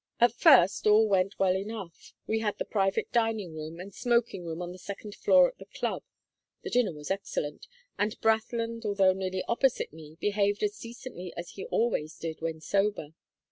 "At 0.19 0.33
first 0.33 0.87
all 0.87 1.07
went 1.07 1.37
well 1.37 1.55
enough. 1.55 2.15
We 2.25 2.39
had 2.39 2.57
the 2.57 2.65
private 2.65 3.11
dining 3.11 3.53
room 3.53 3.79
and 3.79 3.93
smoking 3.93 4.43
room 4.43 4.59
on 4.59 4.71
the 4.71 4.79
second 4.79 5.13
floor 5.13 5.47
at 5.49 5.59
the 5.59 5.67
Club, 5.77 6.01
the 6.63 6.71
dinner 6.71 6.91
was 6.91 7.11
excellent, 7.11 7.67
and 7.99 8.19
Brathland, 8.19 8.83
although 8.83 9.13
nearly 9.13 9.43
opposite 9.47 9.93
me, 9.93 10.17
behaved 10.19 10.63
as 10.63 10.79
decently 10.79 11.35
as 11.37 11.51
he 11.51 11.65
always 11.65 12.17
did 12.17 12.41
when 12.41 12.61
sober. 12.61 13.09